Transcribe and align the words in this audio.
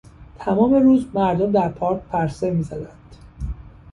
تمام 0.39 0.73
روز 0.73 1.05
مردم 1.15 1.51
در 1.51 1.69
پارک 1.69 2.03
پرسه 2.03 2.51
میزدند. 2.51 3.15